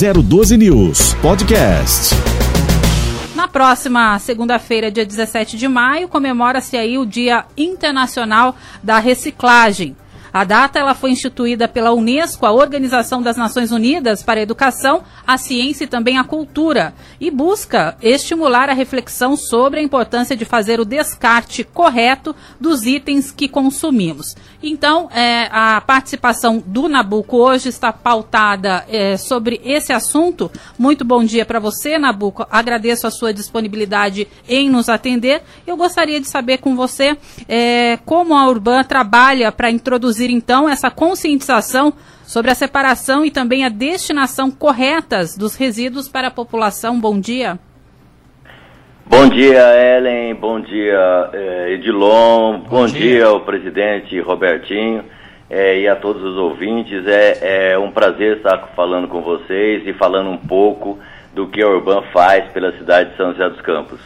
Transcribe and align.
012 0.00 0.56
News 0.56 1.12
Podcast. 1.20 2.14
Na 3.34 3.46
próxima 3.46 4.18
segunda-feira, 4.18 4.90
dia 4.90 5.04
17 5.04 5.58
de 5.58 5.68
maio, 5.68 6.08
comemora-se 6.08 6.74
aí 6.74 6.96
o 6.96 7.04
Dia 7.04 7.44
Internacional 7.54 8.56
da 8.82 8.98
Reciclagem. 8.98 9.94
A 10.32 10.44
data 10.44 10.78
ela 10.78 10.94
foi 10.94 11.10
instituída 11.10 11.66
pela 11.66 11.92
Unesco, 11.92 12.46
a 12.46 12.52
Organização 12.52 13.20
das 13.20 13.36
Nações 13.36 13.72
Unidas 13.72 14.22
para 14.22 14.40
a 14.40 14.42
Educação, 14.42 15.02
a 15.26 15.36
Ciência 15.36 15.84
e 15.84 15.88
também 15.88 16.18
a 16.18 16.24
Cultura, 16.24 16.94
e 17.20 17.30
busca 17.30 17.96
estimular 18.02 18.68
a 18.68 18.74
reflexão 18.74 19.36
sobre 19.36 19.80
a 19.80 19.82
importância 19.82 20.36
de 20.36 20.44
fazer 20.44 20.80
o 20.80 20.84
descarte 20.84 21.64
correto 21.64 22.34
dos 22.60 22.86
itens 22.86 23.32
que 23.32 23.48
consumimos. 23.48 24.34
Então, 24.62 25.08
é, 25.10 25.48
a 25.50 25.80
participação 25.80 26.62
do 26.64 26.88
Nabuco 26.88 27.38
hoje 27.38 27.68
está 27.68 27.92
pautada 27.92 28.84
é, 28.88 29.16
sobre 29.16 29.60
esse 29.64 29.92
assunto. 29.92 30.50
Muito 30.78 31.04
bom 31.04 31.24
dia 31.24 31.46
para 31.46 31.58
você, 31.58 31.98
Nabuco. 31.98 32.46
Agradeço 32.50 33.06
a 33.06 33.10
sua 33.10 33.32
disponibilidade 33.32 34.28
em 34.48 34.68
nos 34.68 34.88
atender. 34.88 35.42
Eu 35.66 35.76
gostaria 35.76 36.20
de 36.20 36.28
saber 36.28 36.58
com 36.58 36.76
você 36.76 37.16
é, 37.48 37.98
como 38.04 38.36
a 38.36 38.46
Urban 38.46 38.84
trabalha 38.84 39.50
para 39.50 39.70
introduzir 39.70 40.19
produzir 40.20 40.30
então 40.30 40.68
essa 40.68 40.90
conscientização 40.90 41.92
sobre 42.22 42.50
a 42.50 42.54
separação 42.54 43.24
e 43.24 43.30
também 43.30 43.64
a 43.64 43.68
destinação 43.68 44.50
corretas 44.50 45.36
dos 45.36 45.56
resíduos 45.56 46.08
para 46.08 46.28
a 46.28 46.30
população. 46.30 47.00
Bom 47.00 47.18
dia. 47.18 47.58
Bom 49.06 49.28
dia, 49.28 49.96
Ellen. 49.96 50.34
Bom 50.34 50.60
dia, 50.60 51.30
eh, 51.32 51.72
Edilon. 51.72 52.60
Bom, 52.60 52.68
Bom 52.68 52.86
dia. 52.86 53.00
dia 53.00 53.26
ao 53.26 53.40
presidente 53.40 54.20
Robertinho 54.20 55.04
eh, 55.48 55.80
e 55.80 55.88
a 55.88 55.96
todos 55.96 56.22
os 56.22 56.36
ouvintes. 56.36 57.06
É, 57.06 57.72
é 57.72 57.78
um 57.78 57.90
prazer 57.90 58.36
estar 58.36 58.58
falando 58.76 59.08
com 59.08 59.22
vocês 59.22 59.82
e 59.86 59.92
falando 59.94 60.30
um 60.30 60.38
pouco 60.38 60.98
do 61.34 61.48
que 61.48 61.62
a 61.62 61.68
Urban 61.68 62.02
faz 62.12 62.44
pela 62.52 62.72
cidade 62.78 63.10
de 63.10 63.16
São 63.16 63.32
José 63.32 63.48
dos 63.48 63.60
Campos. 63.62 64.00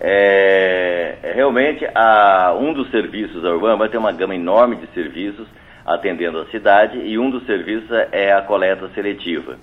É, 0.00 1.16
é, 1.22 1.32
realmente, 1.32 1.86
a, 1.94 2.54
um 2.58 2.72
dos 2.72 2.90
serviços 2.90 3.42
da 3.42 3.50
Urbana 3.50 3.76
vai 3.76 3.88
ter 3.88 3.98
uma 3.98 4.12
gama 4.12 4.34
enorme 4.34 4.76
de 4.76 4.86
serviços 4.88 5.46
atendendo 5.84 6.38
a 6.38 6.46
cidade 6.46 6.98
e 6.98 7.18
um 7.18 7.30
dos 7.30 7.46
serviços 7.46 7.88
é 8.12 8.32
a 8.32 8.42
coleta 8.42 8.88
seletiva. 8.94 9.56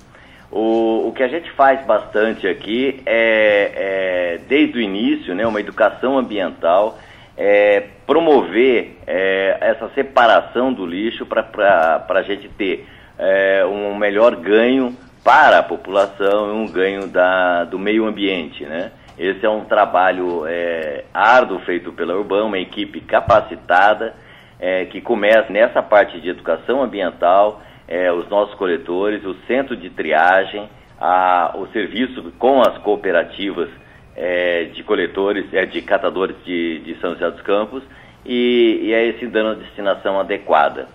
O, 0.52 1.08
o 1.08 1.12
que 1.12 1.24
a 1.24 1.28
gente 1.28 1.52
faz 1.52 1.86
bastante 1.86 2.48
aqui 2.48 3.02
é, 3.06 3.72
é 3.76 4.40
desde 4.48 4.78
o 4.78 4.82
início, 4.82 5.36
né, 5.36 5.46
uma 5.46 5.60
educação 5.60 6.18
ambiental, 6.18 6.98
é, 7.36 7.88
promover 8.06 8.98
é, 9.08 9.58
essa 9.60 9.90
separação 9.90 10.72
do 10.72 10.86
lixo 10.86 11.26
para 11.26 12.06
a 12.08 12.22
gente 12.22 12.48
ter 12.50 12.88
é, 13.18 13.66
um 13.66 13.96
melhor 13.96 14.36
ganho 14.36 14.96
para 15.24 15.60
a 15.60 15.64
população 15.64 16.50
e 16.50 16.52
um 16.52 16.68
ganho 16.68 17.08
da, 17.08 17.64
do 17.64 17.80
meio 17.80 18.06
ambiente, 18.06 18.64
né? 18.66 18.92
Esse 19.18 19.46
é 19.46 19.50
um 19.50 19.66
trabalho 19.66 20.46
é, 20.48 21.06
árduo 21.14 21.60
feito 21.60 21.92
pela 21.92 22.16
Urban, 22.16 22.46
uma 22.46 22.58
equipe 22.58 23.00
capacitada 23.02 24.16
é, 24.60 24.86
que 24.86 25.02
começa 25.02 25.52
nessa 25.52 25.84
parte 25.84 26.20
de 26.20 26.30
educação 26.30 26.82
ambiental, 26.82 27.62
é, 27.88 28.12
os 28.12 28.28
nossos 28.30 28.56
coletores, 28.56 29.24
o 29.26 29.36
centro 29.46 29.76
de 29.76 29.90
triagem, 29.90 30.70
a, 31.00 31.54
o 31.56 31.68
serviço 31.68 32.32
com 32.40 32.62
as 32.62 32.78
cooperativas 32.80 33.70
é, 34.16 34.66
de 34.66 34.84
coletores, 34.84 35.46
é, 35.54 35.66
de 35.66 35.82
catadores 35.82 36.36
de, 36.46 36.80
de 36.80 36.96
São 37.00 37.14
José 37.14 37.30
dos 37.30 37.42
Campos 37.42 37.84
e, 38.26 38.80
e 38.84 38.94
é 38.94 39.08
esse 39.08 39.28
dando 39.28 39.50
a 39.50 39.56
destinação 39.56 40.20
adequada. 40.20 40.88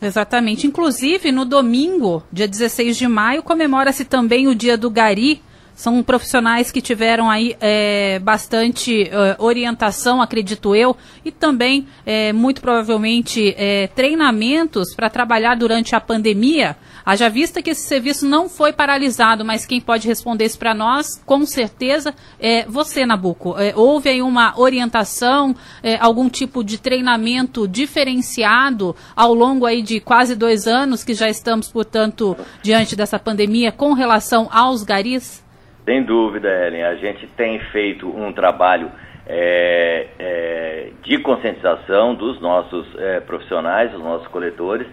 Exatamente. 0.00 0.66
Inclusive, 0.66 1.32
no 1.32 1.44
domingo, 1.44 2.22
dia 2.32 2.46
16 2.46 2.96
de 2.96 3.08
maio, 3.08 3.42
comemora-se 3.42 4.04
também 4.04 4.46
o 4.46 4.54
Dia 4.54 4.76
do 4.76 4.90
Gari, 4.90 5.42
são 5.76 6.02
profissionais 6.02 6.70
que 6.70 6.80
tiveram 6.80 7.30
aí 7.30 7.54
é, 7.60 8.18
bastante 8.18 9.08
é, 9.08 9.36
orientação, 9.38 10.22
acredito 10.22 10.74
eu, 10.74 10.96
e 11.22 11.30
também, 11.30 11.86
é, 12.06 12.32
muito 12.32 12.62
provavelmente, 12.62 13.54
é, 13.58 13.86
treinamentos 13.88 14.94
para 14.94 15.10
trabalhar 15.10 15.54
durante 15.54 15.94
a 15.94 16.00
pandemia. 16.00 16.76
Haja 17.04 17.28
vista 17.28 17.62
que 17.62 17.70
esse 17.70 17.86
serviço 17.86 18.26
não 18.26 18.48
foi 18.48 18.72
paralisado, 18.72 19.44
mas 19.44 19.66
quem 19.66 19.80
pode 19.80 20.08
responder 20.08 20.46
isso 20.46 20.58
para 20.58 20.74
nós, 20.74 21.22
com 21.26 21.44
certeza, 21.44 22.14
é 22.40 22.64
você, 22.64 23.04
Nabuco. 23.04 23.54
É, 23.58 23.74
houve 23.76 24.08
aí 24.08 24.22
uma 24.22 24.58
orientação, 24.58 25.54
é, 25.82 25.96
algum 26.00 26.28
tipo 26.30 26.64
de 26.64 26.78
treinamento 26.78 27.68
diferenciado 27.68 28.96
ao 29.14 29.34
longo 29.34 29.66
aí 29.66 29.82
de 29.82 30.00
quase 30.00 30.34
dois 30.34 30.66
anos 30.66 31.04
que 31.04 31.12
já 31.12 31.28
estamos, 31.28 31.68
portanto, 31.68 32.34
diante 32.62 32.96
dessa 32.96 33.18
pandemia 33.18 33.70
com 33.70 33.92
relação 33.92 34.48
aos 34.50 34.82
garis? 34.82 35.44
Sem 35.86 36.02
dúvida, 36.02 36.48
Ellen. 36.66 36.82
A 36.82 36.96
gente 36.96 37.28
tem 37.28 37.60
feito 37.70 38.08
um 38.08 38.32
trabalho 38.32 38.90
é, 39.24 40.08
é, 40.18 40.88
de 41.02 41.16
conscientização 41.18 42.12
dos 42.12 42.40
nossos 42.40 42.86
é, 42.98 43.20
profissionais, 43.20 43.92
dos 43.92 44.02
nossos 44.02 44.26
coletores, 44.26 44.88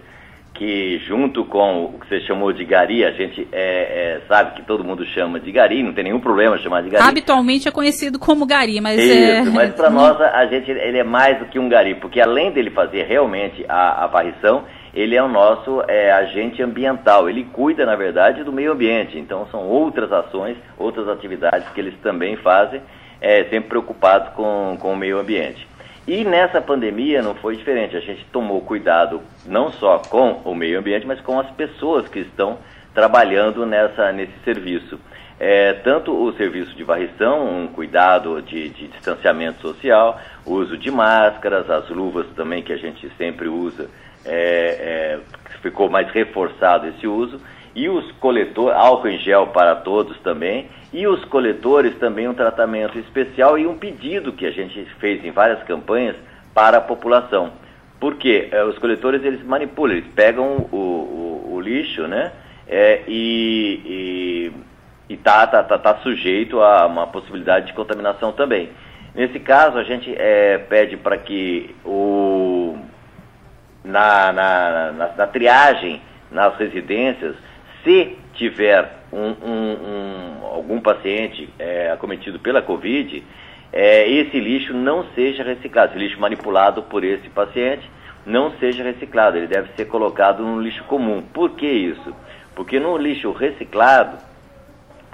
que 0.54 0.98
junto 1.06 1.44
com 1.44 1.86
o 1.86 1.98
que 1.98 2.08
você 2.08 2.20
chamou 2.20 2.52
de 2.52 2.64
gari, 2.64 3.04
a 3.04 3.10
gente 3.10 3.46
é, 3.50 4.20
é, 4.20 4.20
sabe 4.28 4.54
que 4.54 4.62
todo 4.62 4.84
mundo 4.84 5.04
chama 5.06 5.40
de 5.40 5.50
gari, 5.50 5.82
não 5.82 5.92
tem 5.92 6.04
nenhum 6.04 6.20
problema 6.20 6.56
chamar 6.58 6.82
de 6.82 6.90
gari. 6.90 7.04
Habitualmente 7.04 7.66
é 7.66 7.72
conhecido 7.72 8.18
como 8.20 8.46
gari, 8.46 8.80
mas 8.80 9.00
Isso, 9.00 9.12
é... 9.12 9.42
mas 9.50 9.74
para 9.74 9.90
nós 9.90 10.20
a 10.20 10.46
gente 10.46 10.70
ele 10.70 10.98
é 10.98 11.04
mais 11.04 11.38
do 11.40 11.46
que 11.46 11.58
um 11.58 11.68
gari, 11.68 11.96
porque 11.96 12.20
além 12.20 12.52
dele 12.52 12.70
fazer 12.70 13.02
realmente 13.02 13.64
a, 13.68 14.04
a 14.04 14.06
varrição, 14.06 14.64
ele 14.94 15.16
é 15.16 15.22
o 15.22 15.28
nosso 15.28 15.82
é, 15.88 16.12
agente 16.12 16.62
ambiental. 16.62 17.28
Ele 17.28 17.44
cuida, 17.52 17.84
na 17.84 17.96
verdade, 17.96 18.44
do 18.44 18.52
meio 18.52 18.72
ambiente. 18.72 19.18
Então, 19.18 19.46
são 19.50 19.66
outras 19.66 20.12
ações, 20.12 20.56
outras 20.78 21.08
atividades 21.08 21.68
que 21.70 21.80
eles 21.80 21.94
também 22.00 22.36
fazem, 22.36 22.80
é, 23.20 23.42
sempre 23.44 23.70
preocupados 23.70 24.32
com, 24.34 24.76
com 24.80 24.92
o 24.92 24.96
meio 24.96 25.18
ambiente. 25.18 25.66
E 26.06 26.24
nessa 26.24 26.60
pandemia 26.60 27.22
não 27.22 27.34
foi 27.34 27.56
diferente. 27.56 27.96
A 27.96 28.00
gente 28.00 28.24
tomou 28.26 28.60
cuidado 28.60 29.22
não 29.46 29.72
só 29.72 29.98
com 29.98 30.40
o 30.44 30.54
meio 30.54 30.78
ambiente, 30.78 31.06
mas 31.06 31.20
com 31.20 31.38
as 31.40 31.50
pessoas 31.52 32.08
que 32.08 32.20
estão 32.20 32.58
trabalhando 32.94 33.64
nessa, 33.64 34.12
nesse 34.12 34.38
serviço. 34.44 34.98
É, 35.40 35.72
tanto 35.72 36.12
o 36.12 36.32
serviço 36.34 36.74
de 36.76 36.84
varrição, 36.84 37.64
um 37.64 37.66
cuidado 37.66 38.40
de, 38.40 38.68
de 38.68 38.86
distanciamento 38.88 39.60
social, 39.60 40.20
uso 40.46 40.76
de 40.76 40.90
máscaras, 40.90 41.68
as 41.68 41.88
luvas 41.88 42.26
também 42.36 42.62
que 42.62 42.72
a 42.72 42.76
gente 42.76 43.10
sempre 43.18 43.48
usa 43.48 43.88
é, 44.24 44.32
é, 44.34 45.20
ficou 45.60 45.88
mais 45.88 46.10
reforçado 46.10 46.86
esse 46.88 47.06
uso, 47.06 47.40
e 47.74 47.88
os 47.88 48.10
coletores, 48.12 48.76
álcool 48.76 49.08
em 49.08 49.18
gel 49.18 49.48
para 49.48 49.74
todos 49.76 50.18
também, 50.20 50.68
e 50.92 51.06
os 51.06 51.24
coletores 51.24 51.96
também 51.98 52.28
um 52.28 52.34
tratamento 52.34 52.98
especial 52.98 53.58
e 53.58 53.66
um 53.66 53.76
pedido 53.76 54.32
que 54.32 54.46
a 54.46 54.50
gente 54.52 54.84
fez 55.00 55.24
em 55.24 55.32
várias 55.32 55.62
campanhas 55.64 56.14
para 56.54 56.78
a 56.78 56.80
população. 56.80 57.52
Porque 57.98 58.48
é, 58.52 58.62
os 58.64 58.78
coletores 58.78 59.24
eles 59.24 59.44
manipulam, 59.44 59.96
eles 59.96 60.12
pegam 60.14 60.68
o, 60.70 60.76
o, 60.76 61.54
o 61.54 61.60
lixo, 61.60 62.06
né? 62.06 62.32
É, 62.68 63.02
e, 63.08 64.52
e, 65.08 65.16
tá, 65.16 65.46
tá, 65.46 65.62
tá, 65.62 65.78
tá, 65.78 65.96
sujeito 65.96 66.60
a 66.60 66.86
uma 66.86 67.06
possibilidade 67.06 67.66
de 67.66 67.72
contaminação 67.72 68.32
também. 68.32 68.70
Nesse 69.14 69.38
caso, 69.38 69.78
a 69.78 69.84
gente 69.84 70.14
é, 70.16 70.58
pede 70.58 70.96
para 70.96 71.18
que 71.18 71.74
o 71.84 72.76
na, 73.84 74.32
na, 74.32 74.92
na, 74.92 75.08
na 75.16 75.26
triagem 75.26 76.00
nas 76.30 76.56
residências, 76.56 77.36
se 77.84 78.16
tiver 78.34 78.90
um, 79.12 79.28
um, 79.46 79.72
um, 80.42 80.46
algum 80.46 80.80
paciente 80.80 81.48
é, 81.58 81.90
acometido 81.92 82.38
pela 82.40 82.60
Covid, 82.60 83.22
é, 83.72 84.08
esse 84.08 84.40
lixo 84.40 84.74
não 84.74 85.04
seja 85.14 85.44
reciclado, 85.44 85.92
esse 85.92 85.98
lixo 85.98 86.20
manipulado 86.20 86.82
por 86.82 87.04
esse 87.04 87.28
paciente 87.28 87.88
não 88.26 88.52
seja 88.58 88.82
reciclado, 88.82 89.36
ele 89.36 89.46
deve 89.46 89.68
ser 89.76 89.84
colocado 89.84 90.42
no 90.42 90.60
lixo 90.60 90.82
comum. 90.84 91.22
Por 91.22 91.50
que 91.50 91.66
isso? 91.66 92.14
Porque 92.54 92.80
no 92.80 92.96
lixo 92.96 93.30
reciclado, 93.32 94.16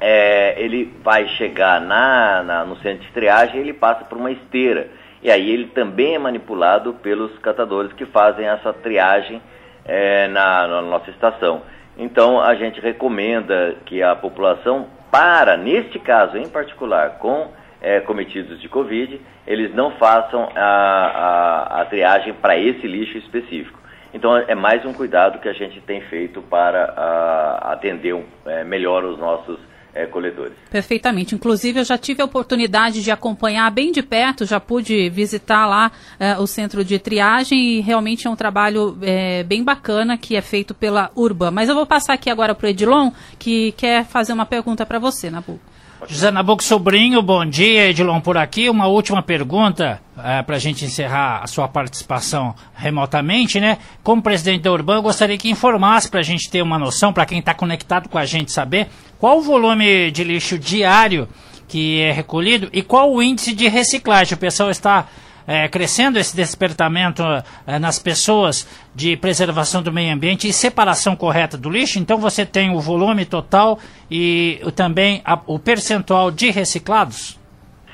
é, 0.00 0.54
ele 0.62 0.94
vai 1.02 1.28
chegar 1.30 1.80
na, 1.80 2.42
na, 2.42 2.64
no 2.64 2.76
centro 2.76 3.04
de 3.04 3.12
triagem 3.12 3.56
e 3.56 3.60
ele 3.60 3.72
passa 3.74 4.04
por 4.04 4.16
uma 4.16 4.30
esteira 4.30 4.88
e 5.22 5.30
aí 5.30 5.50
ele 5.50 5.66
também 5.66 6.14
é 6.14 6.18
manipulado 6.18 6.94
pelos 6.94 7.36
catadores 7.38 7.92
que 7.92 8.06
fazem 8.06 8.46
essa 8.46 8.72
triagem 8.72 9.42
é, 9.84 10.28
na, 10.28 10.66
na, 10.66 10.82
nossa 10.82 11.10
estação. 11.10 11.62
Então 11.96 12.40
a 12.40 12.54
gente 12.54 12.80
recomenda 12.80 13.76
que 13.84 14.02
a 14.02 14.14
população 14.14 14.86
para, 15.10 15.56
neste 15.56 15.98
caso 15.98 16.36
em 16.36 16.48
particular, 16.48 17.18
com 17.18 17.48
é, 17.80 18.00
cometidos 18.00 18.60
de 18.60 18.68
Covid, 18.68 19.20
eles 19.46 19.74
não 19.74 19.92
façam 19.92 20.48
a, 20.54 20.60
a, 20.60 21.80
a 21.80 21.84
triagem 21.86 22.32
para 22.34 22.56
esse 22.56 22.86
lixo 22.86 23.18
específico. 23.18 23.78
Então 24.12 24.36
é 24.36 24.54
mais 24.54 24.84
um 24.84 24.92
cuidado 24.92 25.38
que 25.38 25.48
a 25.48 25.52
gente 25.52 25.80
tem 25.80 26.00
feito 26.02 26.42
para 26.42 26.84
a, 26.96 27.72
atender 27.72 28.14
um, 28.14 28.24
é, 28.46 28.64
melhor 28.64 29.04
os 29.04 29.18
nossos 29.18 29.58
é, 29.94 30.06
coletores. 30.06 30.52
Perfeitamente. 30.70 31.34
Inclusive, 31.34 31.80
eu 31.80 31.84
já 31.84 31.98
tive 31.98 32.22
a 32.22 32.24
oportunidade 32.24 33.02
de 33.02 33.10
acompanhar 33.10 33.70
bem 33.70 33.92
de 33.92 34.02
perto, 34.02 34.44
já 34.44 34.60
pude 34.60 35.10
visitar 35.10 35.66
lá 35.66 35.90
é, 36.18 36.38
o 36.38 36.46
centro 36.46 36.84
de 36.84 36.98
triagem 36.98 37.78
e 37.78 37.80
realmente 37.80 38.26
é 38.26 38.30
um 38.30 38.36
trabalho 38.36 38.96
é, 39.02 39.42
bem 39.42 39.62
bacana 39.62 40.16
que 40.16 40.36
é 40.36 40.40
feito 40.40 40.74
pela 40.74 41.10
Urban. 41.14 41.50
Mas 41.50 41.68
eu 41.68 41.74
vou 41.74 41.86
passar 41.86 42.14
aqui 42.14 42.30
agora 42.30 42.54
para 42.54 42.66
o 42.66 42.68
Edilon, 42.68 43.10
que 43.38 43.72
quer 43.72 44.04
fazer 44.04 44.32
uma 44.32 44.46
pergunta 44.46 44.86
para 44.86 44.98
você, 44.98 45.30
Nabuco. 45.30 45.70
José 46.08 46.30
Nabuco 46.30 46.64
Sobrinho, 46.64 47.22
bom 47.22 47.44
dia, 47.44 47.90
Edilon 47.90 48.20
por 48.20 48.36
aqui. 48.36 48.70
Uma 48.70 48.86
última 48.86 49.22
pergunta 49.22 50.00
é, 50.18 50.42
para 50.42 50.56
a 50.56 50.58
gente 50.58 50.84
encerrar 50.84 51.42
a 51.42 51.46
sua 51.46 51.68
participação 51.68 52.54
remotamente, 52.74 53.60
né? 53.60 53.78
Como 54.02 54.22
presidente 54.22 54.62
da 54.62 54.72
Urban, 54.72 54.96
eu 54.96 55.02
gostaria 55.02 55.36
que 55.36 55.50
informasse 55.50 56.10
para 56.10 56.20
a 56.20 56.22
gente 56.22 56.50
ter 56.50 56.62
uma 56.62 56.78
noção, 56.78 57.12
para 57.12 57.26
quem 57.26 57.38
está 57.38 57.54
conectado 57.54 58.08
com 58.08 58.18
a 58.18 58.24
gente 58.24 58.50
saber, 58.50 58.88
qual 59.18 59.38
o 59.38 59.42
volume 59.42 60.10
de 60.10 60.24
lixo 60.24 60.58
diário 60.58 61.28
que 61.68 62.00
é 62.00 62.10
recolhido 62.10 62.68
e 62.72 62.82
qual 62.82 63.12
o 63.12 63.22
índice 63.22 63.54
de 63.54 63.68
reciclagem. 63.68 64.34
O 64.34 64.38
pessoal 64.38 64.70
está 64.70 65.06
é, 65.46 65.68
crescendo 65.68 66.18
esse 66.18 66.36
despertamento 66.36 67.22
é, 67.66 67.78
nas 67.78 67.98
pessoas 67.98 68.68
de 68.94 69.16
preservação 69.16 69.82
do 69.82 69.92
meio 69.92 70.12
ambiente 70.12 70.48
e 70.48 70.52
separação 70.52 71.16
correta 71.16 71.56
do 71.56 71.70
lixo. 71.70 71.98
Então 71.98 72.18
você 72.18 72.44
tem 72.44 72.70
o 72.70 72.80
volume 72.80 73.24
total 73.24 73.78
e 74.10 74.60
também 74.74 75.22
a, 75.24 75.38
o 75.46 75.58
percentual 75.58 76.30
de 76.30 76.50
reciclados? 76.50 77.38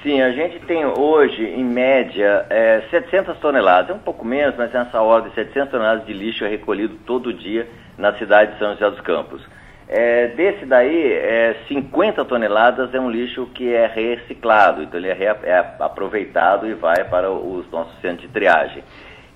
Sim, 0.03 0.21
a 0.21 0.31
gente 0.31 0.61
tem 0.61 0.85
hoje, 0.85 1.43
em 1.43 1.65
média, 1.65 2.47
é, 2.49 2.83
700 2.91 3.39
toneladas, 3.39 3.91
é 3.91 3.95
um 3.95 3.99
pouco 3.99 4.25
menos, 4.25 4.55
mas 4.57 4.73
nessa 4.73 5.01
ordem, 5.01 5.33
700 5.35 5.71
toneladas 5.71 6.07
de 6.07 6.13
lixo 6.13 6.45
é 6.45 6.49
recolhido 6.49 6.95
todo 7.05 7.33
dia 7.33 7.69
na 7.99 8.13
cidade 8.17 8.53
de 8.53 8.59
São 8.61 8.73
José 8.75 8.89
dos 8.89 9.01
Campos. 9.01 9.43
É, 9.88 10.29
desse 10.29 10.67
daí, 10.67 11.12
é, 11.12 11.56
50 11.69 12.25
toneladas 12.25 12.93
é 12.93 12.99
um 12.99 13.09
lixo 13.09 13.47
que 13.55 13.73
é 13.73 13.87
reciclado, 13.87 14.83
então 14.83 14.99
ele 14.99 15.09
é, 15.09 15.37
é 15.44 15.75
aproveitado 15.79 16.67
e 16.67 16.75
vai 16.75 17.05
para 17.05 17.31
os 17.31 17.71
nossos 17.71 17.94
centros 18.00 18.23
de 18.23 18.29
triagem. 18.29 18.83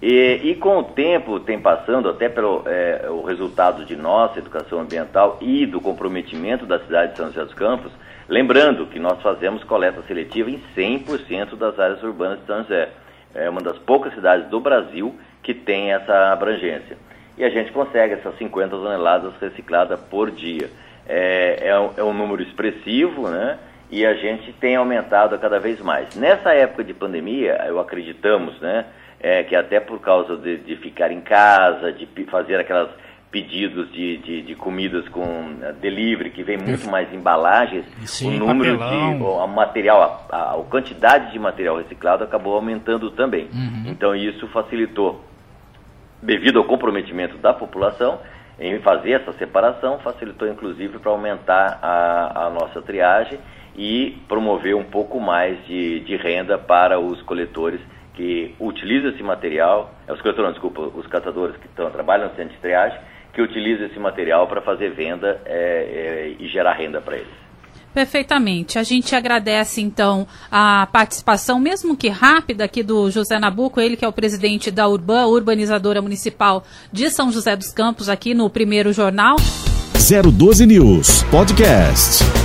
E, 0.03 0.41
e, 0.43 0.55
com 0.57 0.79
o 0.79 0.83
tempo 0.83 1.39
tem 1.39 1.61
passando, 1.61 2.09
até 2.09 2.29
pelo 2.29 2.65
é, 2.67 3.07
o 3.09 3.23
resultado 3.23 3.85
de 3.85 3.95
nossa 3.95 4.39
educação 4.39 4.81
ambiental 4.81 5.39
e 5.41 5.67
do 5.67 5.81
comprometimento 5.81 6.67
da 6.67 6.81
cidade 6.81 7.13
de 7.13 7.19
São 7.19 7.27
José 7.27 7.45
dos 7.45 7.55
Campos, 7.55 7.93
lembrando 8.27 8.87
que 8.87 8.99
nós 8.99 9.21
fazemos 9.23 9.63
coleta 9.63 10.03
seletiva 10.09 10.51
em 10.51 10.61
100% 10.75 11.55
das 11.55 11.79
áreas 11.79 12.03
urbanas 12.03 12.41
de 12.41 12.47
São 12.47 12.63
José. 12.63 12.89
É 13.35 13.49
uma 13.49 13.61
das 13.61 13.79
poucas 13.79 14.13
cidades 14.15 14.49
do 14.49 14.59
Brasil 14.59 15.15
que 15.43 15.55
tem 15.55 15.93
essa 15.93 16.33
abrangência 16.33 16.97
e 17.41 17.45
a 17.45 17.49
gente 17.49 17.73
consegue 17.73 18.13
essas 18.13 18.37
50 18.37 18.77
toneladas 18.77 19.33
recicladas 19.41 19.99
por 19.99 20.31
dia. 20.31 20.69
É, 21.09 21.69
é, 21.69 21.81
um, 21.81 21.91
é 21.97 22.05
um 22.05 22.13
número 22.13 22.43
expressivo, 22.43 23.31
né? 23.31 23.59
E 23.91 24.05
a 24.05 24.13
gente 24.13 24.53
tem 24.53 24.77
aumentado 24.77 25.39
cada 25.39 25.59
vez 25.59 25.81
mais. 25.81 26.15
Nessa 26.15 26.53
época 26.53 26.85
de 26.85 26.93
pandemia, 26.93 27.65
eu 27.67 27.81
acreditamos, 27.81 28.61
né? 28.61 28.85
É, 29.19 29.43
que 29.43 29.57
até 29.57 29.81
por 29.81 30.01
causa 30.01 30.37
de, 30.37 30.59
de, 30.59 30.77
ficar 30.77 31.11
em 31.11 31.23
casa, 31.23 31.91
de 31.91 32.07
fazer 32.27 32.57
aquelas 32.57 32.91
pedidos 33.31 33.91
de, 33.91 34.19
de, 34.19 34.43
de 34.43 34.55
comidas 34.55 35.09
com 35.09 35.23
uh, 35.23 35.73
delivery, 35.81 36.31
que 36.31 36.43
vem 36.43 36.59
muito 36.59 36.91
mais 36.91 37.13
embalagens, 37.13 37.87
Sim, 38.05 38.37
o 38.37 38.39
número 38.39 38.79
papelão. 38.79 39.17
de 39.17 39.23
o, 39.23 39.47
material, 39.47 40.27
a, 40.31 40.37
a, 40.37 40.55
a, 40.55 40.65
quantidade 40.65 41.33
de 41.33 41.39
material 41.39 41.79
reciclado 41.79 42.23
acabou 42.23 42.55
aumentando 42.55 43.11
também. 43.13 43.49
Uhum. 43.53 43.85
Então 43.87 44.15
isso 44.15 44.47
facilitou 44.49 45.25
devido 46.23 46.59
ao 46.59 46.65
comprometimento 46.65 47.37
da 47.39 47.53
população 47.53 48.19
em 48.59 48.79
fazer 48.81 49.13
essa 49.13 49.33
separação, 49.33 49.99
facilitou 50.01 50.47
inclusive 50.47 50.99
para 50.99 51.11
aumentar 51.11 51.79
a, 51.83 52.47
a, 52.47 52.51
nossa 52.51 52.83
triagem 52.83 53.39
e 53.75 54.19
promover 54.29 54.77
um 54.77 54.85
pouco 54.85 55.19
mais 55.19 55.65
de, 55.67 56.01
de, 56.01 56.15
renda 56.17 56.59
para 56.59 57.01
os 57.01 57.23
coletores 57.23 57.81
que 58.13 58.55
utilizam 58.61 59.13
esse 59.13 59.23
material, 59.23 59.95
é, 60.07 60.13
os 60.13 60.21
coletores, 60.21 60.49
não, 60.49 60.53
desculpa, 60.53 60.83
os 60.83 61.07
catadores 61.07 61.57
que 61.57 61.67
estão, 61.67 61.91
trabalham 61.91 62.29
no 62.29 62.35
centro 62.35 62.53
de 62.53 62.61
triagem, 62.61 62.99
que 63.33 63.41
utilizam 63.41 63.87
esse 63.87 63.99
material 63.99 64.47
para 64.47 64.61
fazer 64.61 64.91
venda 64.91 65.41
é, 65.47 65.55
é, 65.57 66.37
e 66.39 66.47
gerar 66.49 66.73
renda 66.73 67.01
para 67.01 67.17
eles. 67.17 67.50
Perfeitamente. 67.93 68.79
A 68.79 68.83
gente 68.83 69.15
agradece, 69.15 69.81
então, 69.81 70.27
a 70.51 70.87
participação, 70.93 71.59
mesmo 71.59 71.97
que 71.97 72.09
rápida, 72.09 72.65
aqui 72.65 72.83
do 72.83 73.11
José 73.11 73.39
Nabuco, 73.39 73.81
ele 73.81 73.97
que 73.97 74.05
é 74.05 74.09
o 74.09 74.13
presidente 74.13 74.71
da 74.71 74.89
Urban, 74.89 75.27
urbanizadora 75.27 76.01
municipal 76.01 76.65
de 76.93 77.11
São 77.11 77.33
José 77.33 77.57
dos 77.57 77.73
Campos, 77.73 78.09
aqui 78.09 78.35
no 78.35 78.49
primeiro 78.49 78.93
jornal. 78.93 79.37
012 79.93 80.67
News 80.67 81.23
Podcast. 81.25 82.40